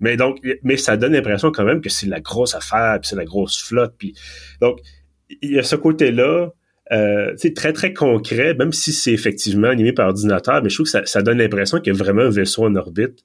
[0.00, 3.16] Mais donc mais ça donne l'impression quand même que c'est la grosse affaire, puis c'est
[3.16, 4.14] la grosse flotte puis
[4.62, 4.78] donc
[5.42, 6.48] il y a ce côté-là
[6.92, 11.06] euh, très, très concret, même si c'est effectivement animé par ordinateur, mais je trouve que
[11.06, 13.24] ça, donne l'impression qu'il y a vraiment un vaisseau en orbite,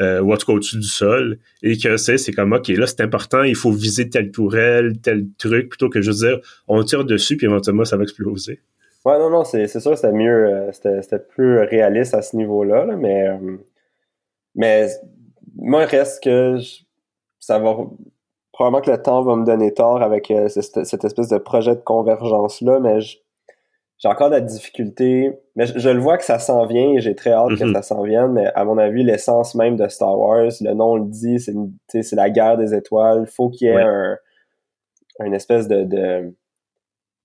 [0.00, 2.86] euh, ou en tout cas au-dessus du sol, et que c'est, c'est comme, OK, là,
[2.86, 7.04] c'est important, il faut viser telle tourelle, tel truc, plutôt que juste dire, on tire
[7.04, 8.60] dessus, puis éventuellement, ça va exploser.
[9.04, 12.36] Ouais, non, non, c'est, c'est sûr, c'était mieux, euh, c'était, c'était plus réaliste à ce
[12.36, 13.28] niveau-là, mais,
[14.54, 14.88] mais
[15.56, 16.58] moi, reste que
[17.40, 17.76] ça va
[18.54, 21.80] probablement que le temps va me donner tort avec euh, cette, espèce de projet de
[21.80, 25.32] convergence-là, mais j'ai encore de la difficulté.
[25.56, 27.74] Mais je, le vois que ça s'en vient et j'ai très hâte que mm-hmm.
[27.74, 31.06] ça s'en vienne, mais à mon avis, l'essence même de Star Wars, le nom le
[31.06, 33.26] dit, c'est la guerre des étoiles.
[33.26, 34.16] Faut qu'il y ait un,
[35.24, 36.32] une espèce de,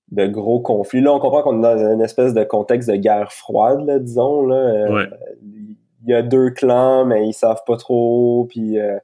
[0.10, 1.02] de, gros conflit.
[1.02, 4.48] Là, on comprend qu'on est dans une espèce de contexte de guerre froide, là, disons.
[4.48, 4.56] Là.
[4.56, 5.06] Euh,
[5.44, 8.80] il y a deux clans, mais ils savent pas trop, puis...
[8.80, 8.98] Euh,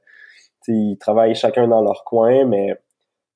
[0.68, 2.76] ils travaillent chacun dans leur coin, mais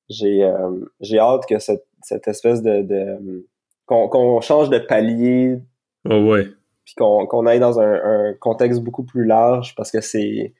[0.09, 3.47] j'ai euh, j'ai hâte que cette, cette espèce de, de
[3.85, 5.59] qu'on change de palier.
[6.09, 6.47] Oh ouais.
[6.85, 10.53] Puis qu'on aille dans un, contexte beaucoup plus large parce que c'est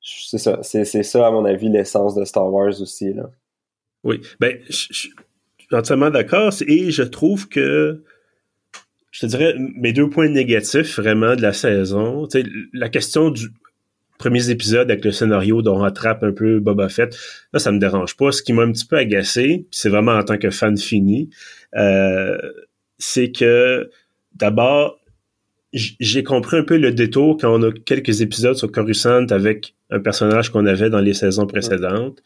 [0.00, 3.30] c'est ça, c'est ça à mon avis l'essence de Star Wars aussi là.
[4.04, 5.12] Oui, ben je, suis
[5.72, 8.04] entièrement d'accord et je trouve que
[9.10, 12.28] je te dirais mes deux points négatifs vraiment de la saison,
[12.72, 13.48] la question du
[14.18, 17.16] premiers épisodes avec le scénario dont rattrape un peu Boba Fett,
[17.52, 18.32] là, ça me dérange pas.
[18.32, 21.30] Ce qui m'a un petit peu agacé, c'est vraiment en tant que fan fini,
[21.76, 22.36] euh,
[22.98, 23.90] c'est que
[24.34, 24.98] d'abord,
[25.72, 30.00] j'ai compris un peu le détour quand on a quelques épisodes sur Coruscant avec un
[30.00, 32.22] personnage qu'on avait dans les saisons précédentes.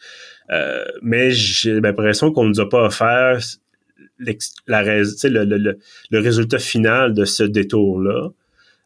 [0.53, 3.39] Euh, mais j'ai l'impression qu'on nous a pas offert
[4.67, 5.79] la, le, le,
[6.11, 8.31] le, résultat final de ce détour-là.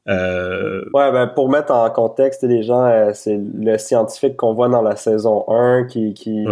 [0.08, 0.84] Euh...
[0.92, 4.82] Ouais, ben pour mettre en contexte les gens, euh, c'est le scientifique qu'on voit dans
[4.82, 6.44] la saison 1 qui, qui,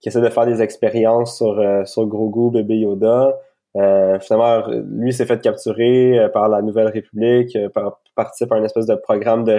[0.00, 3.36] qui essaie de faire des expériences sur, euh, sur Grogu, bébé Yoda.
[3.76, 8.64] Euh, finalement, lui s'est fait capturer euh, par la Nouvelle République, par, participe à un
[8.64, 9.52] espèce de programme de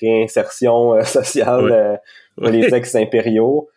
[0.00, 2.00] réinsertion sociale
[2.36, 3.68] pour les ex-impériaux.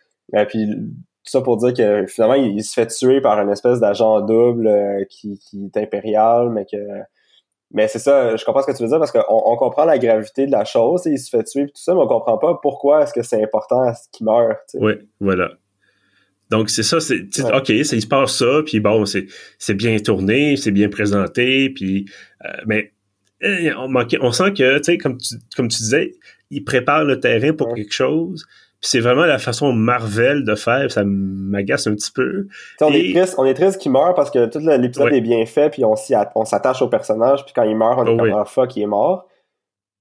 [0.48, 3.80] puis tout ça pour dire que finalement, il, il, se fait tuer par une espèce
[3.80, 6.76] d'agent double qui, qui est impérial, mais que
[7.74, 9.98] mais c'est ça, je comprends ce que tu veux dire parce qu'on on comprend la
[9.98, 12.58] gravité de la chose, il se fait tuer et tout ça, mais on comprend pas
[12.62, 14.56] pourquoi est-ce que c'est important qu'il meure.
[14.74, 15.50] Oui, voilà.
[16.50, 20.70] Donc c'est ça, c'est ok, il se passe ça, puis bon, c'est bien tourné, c'est
[20.70, 22.06] bien présenté, puis
[22.44, 22.92] euh, mais
[23.40, 26.12] eh, on, on sent que tu sais comme tu comme tu disais,
[26.50, 28.46] il prépare le terrain pour quelque chose,
[28.84, 32.46] c'est vraiment la façon Marvel de faire, ça m'agace un petit peu.
[32.80, 35.70] on, est triste, on est triste qu'il meurt parce que tout l'épisode est bien fait,
[35.70, 35.96] puis on,
[36.44, 38.82] s'attache au personnage, puis quand il meurt, on est oh comme un ah, fuck, il
[38.82, 39.26] est mort.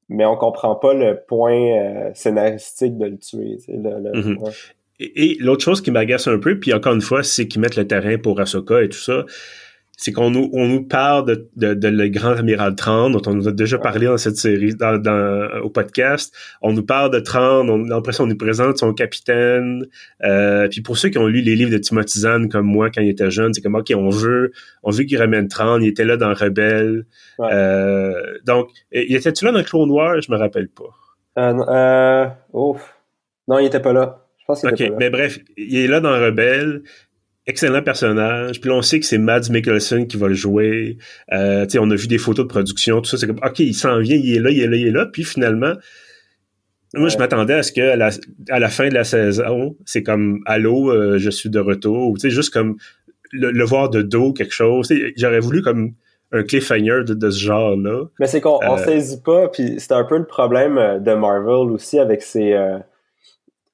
[0.10, 3.58] Mais on comprend pas le point euh, scénaristique de le tuer.
[3.70, 4.74] Mm-hmm.
[5.00, 7.88] Et, l'autre chose qui m'agace un peu, puis encore une fois, c'est qu'ils mettent le
[7.88, 9.24] terrain pour Ahsoka et tout ça
[9.96, 13.34] c'est qu'on nous, on nous parle de, de, de, le grand amiral Tran, dont on
[13.34, 16.36] nous a déjà parlé dans cette série, dans, dans au podcast.
[16.62, 19.86] On nous parle de Tran, on a l'impression qu'on nous présente son capitaine.
[20.24, 23.02] Euh, puis pour ceux qui ont lu les livres de Timothy Zahn, comme moi quand
[23.02, 24.52] il était jeune, c'est comme ok, on veut,
[24.82, 25.80] on veut qu'il ramène Tran.
[25.80, 27.06] Il était là dans Rebelle.
[27.40, 30.22] Euh, donc, il était-tu là dans Clone Noir?
[30.22, 30.84] Je me rappelle pas.
[31.38, 32.96] Euh, euh, ouf.
[33.48, 34.26] Non, il était pas là.
[34.40, 34.98] Je pense qu'il était pas là.
[35.00, 36.84] Mais bref, il est là dans Rebelle.
[37.46, 38.62] Excellent personnage.
[38.62, 40.98] Puis là, on sait que c'est Mads Mikkelsen qui va le jouer.
[41.34, 43.18] Euh, on a vu des photos de production, tout ça.
[43.18, 45.06] C'est comme, OK, il s'en vient, il est là, il est là, il est là.
[45.08, 45.74] Puis finalement,
[46.94, 48.12] moi, je m'attendais à ce que à la,
[48.50, 52.14] à la, fin de la saison, c'est comme Allô, euh, je suis de retour.
[52.16, 52.78] Tu sais, juste comme
[53.34, 54.94] le, voir de dos, quelque chose.
[55.18, 55.96] J'aurais voulu comme
[56.32, 58.06] un cliffhanger de, de ce genre-là.
[58.20, 61.72] Mais c'est qu'on euh, saisit pas, puis c'est un peu le problème euh, de Marvel
[61.72, 62.56] aussi avec ses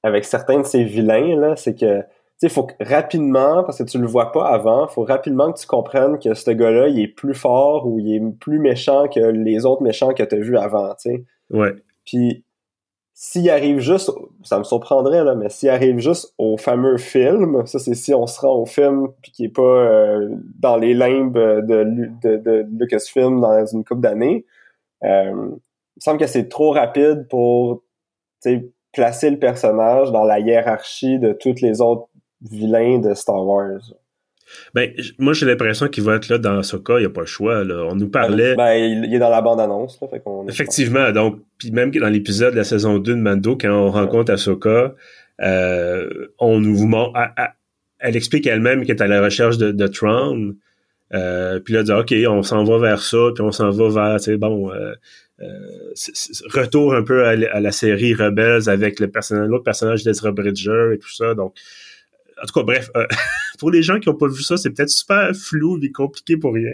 [0.01, 2.03] avec certains de ses vilains, là, c'est que
[2.39, 5.67] sais, faut que rapidement, parce que tu le vois pas avant, faut rapidement que tu
[5.67, 9.65] comprennes que ce gars-là, il est plus fort ou il est plus méchant que les
[9.65, 11.23] autres méchants que tu as vus avant, tu sais.
[11.49, 11.73] Ouais.
[12.05, 12.45] Puis
[13.13, 14.09] s'il arrive juste,
[14.43, 18.25] ça me surprendrait, là, mais s'il arrive juste au fameux film, ça c'est si on
[18.27, 21.83] se rend au film puis qui est pas euh, dans les limbes de,
[22.23, 24.45] de, de Lucasfilm dans une couple d'années,
[25.03, 25.59] euh, il me
[25.97, 27.83] semble que c'est trop rapide pour
[28.93, 32.07] placer le personnage dans la hiérarchie de tous les autres
[32.41, 33.81] vilains de Star Wars.
[34.73, 37.27] Ben, moi, j'ai l'impression qu'il va être là dans cas, il n'y a pas le
[37.27, 37.63] choix.
[37.63, 37.85] Là.
[37.89, 38.55] On nous parlait.
[38.55, 39.99] Ben, il, est dans la bande-annonce.
[40.47, 41.11] Effectivement.
[41.11, 44.95] Donc, puis même dans l'épisode de la saison 2 de Mando, quand on rencontre Ahsoka,
[45.41, 47.19] euh, on nous montre.
[47.99, 50.55] Elle, explique elle-même qu'elle est à la recherche de, de Tron.
[51.13, 54.17] Euh, puis là, dit OK, on s'en va vers ça, puis on s'en va vers,
[54.19, 54.93] tu sais, bon, euh,
[55.41, 55.93] euh
[56.53, 60.99] retour un peu à, la série Rebels avec le personnage, l'autre personnage d'Ezra Bridger et
[60.99, 61.33] tout ça.
[61.33, 61.55] Donc,
[62.41, 63.05] en tout cas, bref, euh,
[63.59, 66.53] pour les gens qui n'ont pas vu ça, c'est peut-être super flou et compliqué pour
[66.53, 66.73] rien.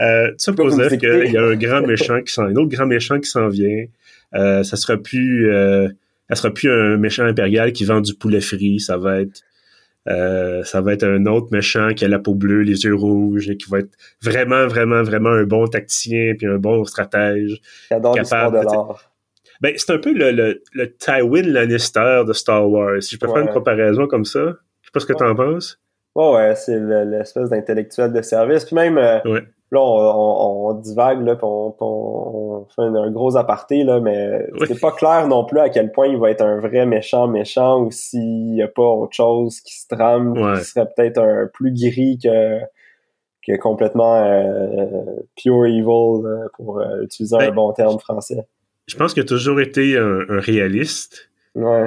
[0.00, 3.28] Euh, dire qu'il y a un grand méchant qui s'en, un autre grand méchant qui
[3.28, 3.86] s'en vient.
[4.34, 5.88] Euh, ça sera plus, euh,
[6.28, 8.80] ça sera plus un méchant impérial qui vend du poulet frit.
[8.80, 9.42] Ça va être,
[10.08, 13.48] euh, ça va être un autre méchant qui a la peau bleue, les yeux rouges,
[13.48, 17.60] et qui va être vraiment, vraiment, vraiment un bon tacticien puis un bon stratège.
[17.88, 19.12] Capable, de l'art.
[19.62, 23.02] Ben, c'est un peu le, le, le Tywin Lannister de Star Wars.
[23.02, 24.56] Si je peux faire une comparaison comme ça
[24.96, 25.78] pas ce que tu en penses?
[26.14, 28.64] ouais, c'est l'espèce d'intellectuel de service.
[28.64, 29.18] Puis même, euh,
[29.70, 35.44] là, on, divague, là, on, fait un, gros aparté, là, mais c'est pas clair non
[35.44, 38.68] plus à quel point il va être un vrai méchant méchant ou s'il y a
[38.68, 42.60] pas autre chose qui se trame, qui serait peut-être un plus gris que
[43.46, 44.86] que complètement euh,
[45.36, 48.44] pure evil, pour euh, utiliser un ben, bon terme français.
[48.88, 51.30] Je pense qu'il a toujours été un réaliste.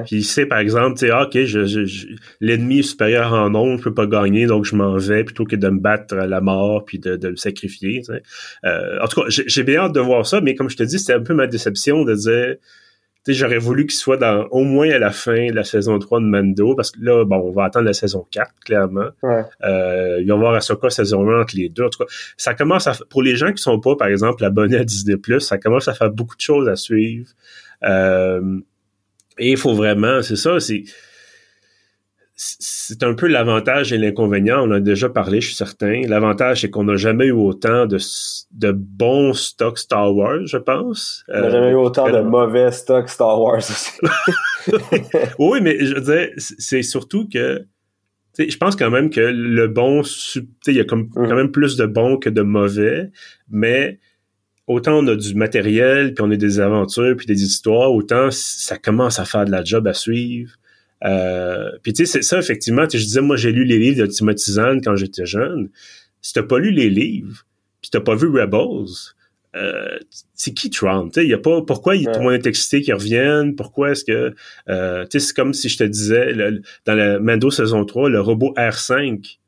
[0.05, 2.07] Puis il sait, par exemple, tu sais, ah, OK, je, je,
[2.41, 5.55] l'ennemi est supérieur en nombre, je peux pas gagner, donc je m'en vais plutôt que
[5.55, 8.01] de me battre à la mort puis de, de le sacrifier.
[8.65, 10.99] Euh, en tout cas, j'ai bien hâte de voir ça, mais comme je te dis,
[10.99, 12.55] c'était un peu ma déception de dire
[13.33, 16.25] j'aurais voulu qu'il soit dans au moins à la fin de la saison 3 de
[16.25, 19.09] Mando, parce que là, bon, on va attendre la saison 4, clairement.
[19.23, 19.43] Ouais.
[19.63, 21.83] Euh, il va y avoir Ahsoka saison 1 entre les deux.
[21.83, 24.77] En tout cas, ça commence à pour les gens qui sont pas, par exemple, abonnés
[24.77, 27.29] à Disney+, ça commence à faire beaucoup de choses à suivre.
[27.83, 28.59] Euh,
[29.39, 30.83] et il faut vraiment, c'est ça, c'est
[32.41, 34.65] c'est un peu l'avantage et l'inconvénient.
[34.65, 36.03] On a déjà parlé, je suis certain.
[36.07, 37.97] L'avantage, c'est qu'on n'a jamais eu autant de,
[38.51, 41.25] de bons stocks Star Wars, je pense.
[41.27, 43.91] On n'a jamais eu autant de mauvais stocks Star Wars aussi.
[45.39, 47.65] oui, mais je veux dire, c'est surtout que
[48.37, 50.01] je pense quand même que le bon,
[50.67, 53.11] il y a comme, quand même plus de bons que de mauvais,
[53.49, 53.99] mais
[54.69, 58.77] autant on a du matériel, puis on a des aventures, puis des histoires, autant ça
[58.77, 60.53] commence à faire de la job à suivre.
[61.03, 64.05] Euh, puis tu sais, c'est ça, effectivement, je disais, moi, j'ai lu les livres de
[64.05, 65.69] Timothy Zahn quand j'étais jeune.
[66.21, 67.45] Si t'as pas lu les livres,
[67.81, 69.15] puis t'as pas vu Rebels,
[69.55, 69.97] euh,
[70.35, 70.69] c'est qui?
[70.69, 74.05] Il y a pas pourquoi il, tout le monde est excité qu'ils reviennent, pourquoi est-ce
[74.05, 74.35] que
[74.69, 76.35] euh, c'est comme si je te disais
[76.85, 79.39] dans la Mando saison 3, le robot R5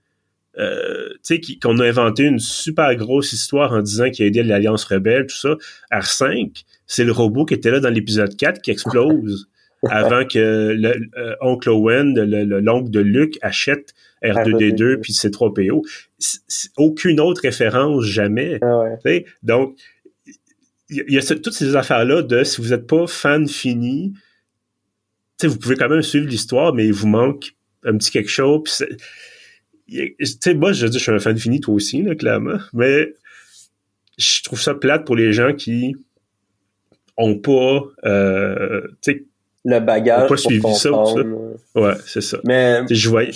[0.57, 4.43] euh, tu sais, qu'on a inventé une super grosse histoire en disant qu'il a aidé
[4.43, 5.55] l'Alliance rebelle, tout ça.
[5.93, 9.49] R5, c'est le robot qui était là dans l'épisode 4 qui explose
[9.89, 10.75] avant que
[11.41, 12.13] l'oncle euh, Owen,
[12.59, 15.83] l'oncle de Luke, achète R2D2 puis C3PO.
[16.77, 18.59] aucune autre référence jamais.
[18.61, 18.83] Ah
[19.41, 19.77] Donc,
[20.89, 24.13] il y, a toutes ces affaires-là de si vous n'êtes pas fan fini,
[25.41, 28.83] vous pouvez quand même suivre l'histoire, mais il vous manque un petit quelque chose
[29.87, 33.13] tu sais, moi, je dis, je suis un fan fini, toi aussi, là, clairement, mais
[34.17, 35.95] je trouve ça plate pour les gens qui
[37.17, 39.25] ont pas, euh, tu sais,
[39.63, 41.79] le bagage pas suivi ça, ça.
[41.79, 42.37] Ouais, c'est ça.
[42.43, 43.31] Mais je ouais,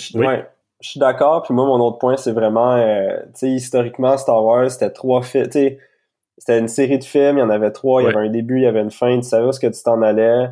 [0.80, 1.42] je suis d'accord.
[1.42, 5.22] Puis moi, mon autre point, c'est vraiment, euh, tu sais, historiquement, Star Wars, c'était trois
[5.22, 5.46] films.
[5.46, 5.78] Tu sais,
[6.38, 7.38] c'était une série de films.
[7.38, 8.02] Il y en avait trois.
[8.02, 9.16] Il y avait un début, il y avait une fin.
[9.16, 10.48] Tu savais où ce que tu t'en allais.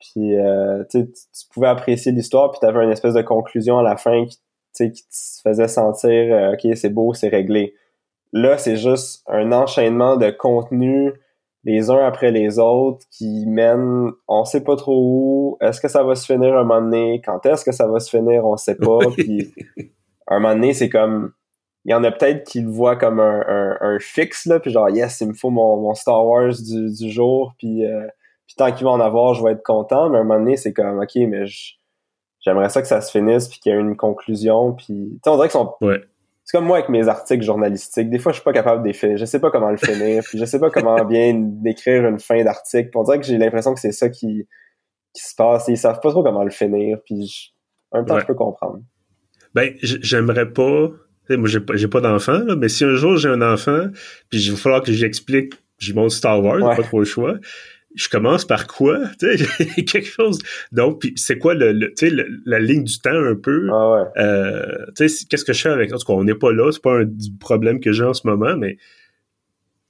[0.00, 2.50] Puis, euh, tu, tu pouvais apprécier l'histoire.
[2.50, 4.38] Puis, tu avais une espèce de conclusion à la fin qui
[4.78, 7.74] qui te faisait sentir euh, OK, c'est beau, c'est réglé.
[8.32, 11.12] Là, c'est juste un enchaînement de contenu
[11.66, 16.04] les uns après les autres qui mènent on sait pas trop où est-ce que ça
[16.04, 18.76] va se finir un moment donné quand est-ce que ça va se finir on sait
[18.76, 19.52] pas puis
[20.28, 21.32] un moment donné c'est comme
[21.84, 24.70] il y en a peut-être qui le voient comme un, un, un, fixe là puis
[24.70, 28.06] genre yes il me faut mon, mon Star Wars du, du jour puis euh,
[28.46, 30.72] puis tant qu'il va en avoir je vais être content mais un moment donné c'est
[30.72, 31.46] comme ok mais
[32.46, 35.50] j'aimerais ça que ça se finisse puis qu'il y ait une conclusion puis on dirait
[35.50, 36.02] sont ouais
[36.46, 38.08] c'est comme moi avec mes articles journalistiques.
[38.08, 38.92] Des fois, je suis pas capable de.
[38.92, 40.22] Je sais pas comment le finir.
[40.28, 42.90] puis je sais pas comment bien décrire une fin d'article.
[42.94, 44.46] On dirait que j'ai l'impression que c'est ça qui,
[45.12, 45.66] qui se passe.
[45.66, 46.98] ils savent pas trop comment le finir.
[47.04, 47.52] Puis
[47.90, 48.78] en même temps, je peux comprendre.
[49.54, 50.90] Ben, j'aimerais pas.
[51.30, 53.88] Moi, j'ai pas, j'ai pas d'enfant, mais si un jour j'ai un enfant,
[54.30, 57.34] puis il va falloir que j'explique, j'ai mon Star Wars, pas trop le choix
[57.96, 59.00] je commence par quoi?
[59.18, 60.38] Quelque chose.
[60.72, 61.72] Donc puis c'est quoi le,
[62.44, 63.68] la ligne du temps un peu?
[63.72, 64.22] Ah ouais.
[64.22, 67.00] euh, qu'est-ce que je fais avec en tout cas on n'est pas là c'est pas
[67.00, 67.08] un
[67.40, 68.78] problème que j'ai en ce moment mais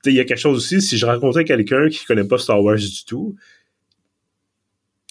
[0.04, 2.76] il y a quelque chose aussi si je rencontrais quelqu'un qui connaît pas Star Wars
[2.76, 3.34] du tout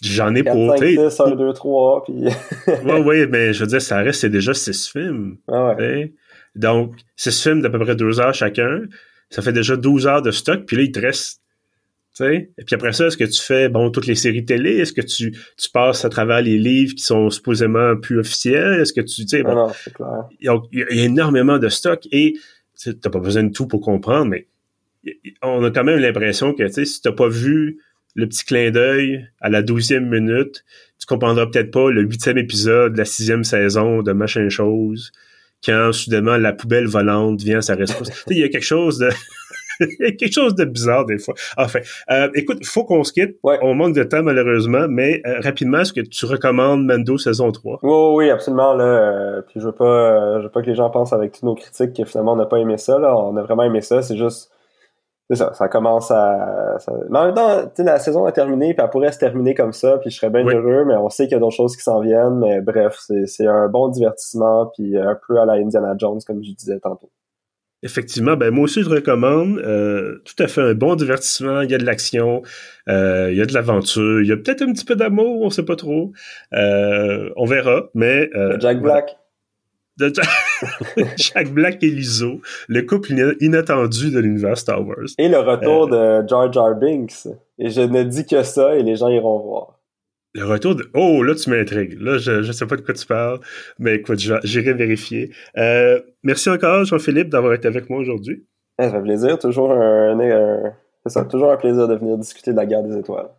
[0.02, 2.14] j'en ai pour tu 1 2 3 puis
[2.86, 6.14] ouais ouais mais je veux dire ça reste c'est déjà six films ah ouais.
[6.56, 8.84] donc six films d'à peu près deux heures chacun
[9.30, 11.42] ça fait déjà 12 heures de stock puis là il te reste
[12.22, 14.78] et puis après ça, est-ce que tu fais bon toutes les séries télé?
[14.78, 18.80] Est-ce que tu, tu passes à travers les livres qui sont supposément plus officiels?
[18.80, 19.70] Est-ce que tu sais bon.
[20.40, 22.36] Il, y a, énormément de stock et
[22.80, 24.48] tu n'as pas besoin de tout pour comprendre, mais
[25.42, 27.80] on a quand même l'impression que tu sais, si t'as pas vu
[28.16, 30.64] le petit clin d'œil à la douzième minute,
[31.00, 35.12] tu comprendras peut-être pas le huitième épisode de la sixième saison de machin chose
[35.66, 38.10] quand soudainement la poubelle volante vient à sa réponse.
[38.30, 39.10] il y a quelque chose de
[40.00, 41.34] quelque chose de bizarre des fois.
[41.58, 41.80] Enfin,
[42.12, 43.38] euh, écoute, faut qu'on se quitte.
[43.44, 47.80] On manque de temps malheureusement, mais euh, rapidement, est-ce que tu recommandes Mando saison 3?
[47.84, 48.74] Oui, oui, absolument.
[48.74, 51.34] Là, euh, puis je veux pas, euh, je veux pas que les gens pensent avec
[51.34, 53.00] toutes nos critiques que finalement on n'a pas aimé ça.
[53.00, 53.16] Là.
[53.18, 54.02] On a vraiment aimé ça.
[54.02, 54.52] C'est juste,
[55.30, 56.78] c'est ça, ça commence à.
[56.80, 56.92] Ça...
[57.10, 59.98] Mais en même temps, la saison est terminée, puis elle pourrait se terminer comme ça,
[59.98, 62.00] puis je serais bien heureux, mais on sait qu'il y a d'autres choses qui s'en
[62.00, 62.40] viennent.
[62.40, 66.52] Mais bref, c'est un bon divertissement, puis un peu à la Indiana Jones, comme je
[66.52, 67.10] disais tantôt.
[67.84, 69.60] Effectivement, ben moi aussi je recommande.
[69.60, 71.62] Euh, tout à fait un bon divertissement.
[71.62, 72.42] Il y a de l'action,
[72.90, 75.50] euh, il y a de l'aventure, il y a peut-être un petit peu d'amour, on
[75.50, 76.12] sait pas trop.
[76.54, 79.18] Euh, on verra, mais Jack Black.
[79.98, 80.12] De
[81.16, 85.06] Jack Black et Lizzo, le couple inattendu de l'univers Star Wars.
[85.18, 87.28] Et le retour de Jar Jar Binks.
[87.60, 89.75] Et je ne dis que ça et les gens iront voir.
[90.36, 90.84] Le retour de...
[90.94, 91.98] Oh, là, tu m'intrigues.
[92.02, 93.40] Là, je ne sais pas de quoi tu parles,
[93.80, 95.32] mais écoute, j'irai vérifier.
[95.58, 98.46] Euh, merci encore, Jean-Philippe, d'avoir été avec moi aujourd'hui.
[98.78, 99.40] ça fait plaisir.
[99.40, 100.74] Toujours un,
[101.06, 103.30] ça, toujours un plaisir de venir discuter de la guerre des étoiles.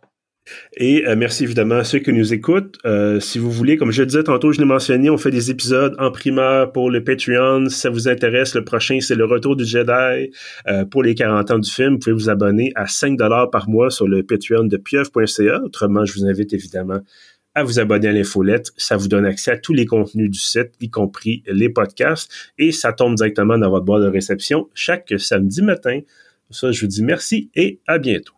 [0.75, 2.77] Et euh, merci évidemment à ceux qui nous écoutent.
[2.85, 5.51] Euh, si vous voulez, comme je le disais tantôt, je l'ai mentionné, on fait des
[5.51, 7.69] épisodes en primeur pour le Patreon.
[7.69, 10.31] Si ça vous intéresse, le prochain, c'est le retour du Jedi
[10.67, 11.93] euh, pour les 40 ans du film.
[11.93, 15.61] Vous pouvez vous abonner à 5 dollars par mois sur le Patreon de pieuvre.ca.
[15.63, 16.99] Autrement, je vous invite évidemment
[17.57, 18.71] à vous abonner à l'infolette.
[18.77, 22.31] Ça vous donne accès à tous les contenus du site, y compris les podcasts.
[22.59, 26.01] Et ça tombe directement dans votre boîte de réception chaque samedi matin.
[26.51, 28.36] Ça, je vous dis merci et à bientôt.